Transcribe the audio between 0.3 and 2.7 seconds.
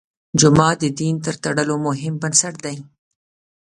جومات د دین تر ټولو مهم بنسټ